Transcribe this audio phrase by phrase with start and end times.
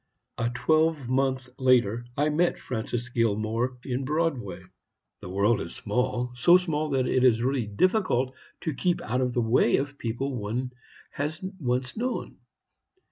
[0.39, 4.63] "A twelvemonth later I met Francis Gilmore in Broadway.
[5.21, 9.33] The world is small so small that it is really difficult to keep out of
[9.33, 10.71] the way of people one
[11.11, 12.39] has once known.